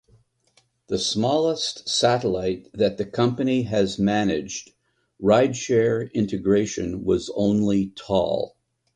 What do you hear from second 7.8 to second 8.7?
tall.